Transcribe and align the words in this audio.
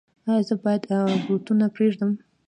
ایا 0.27 0.41
زه 0.47 0.55
باید 0.63 0.83
بروتونه 1.25 1.65
پریږدم؟ 1.75 2.11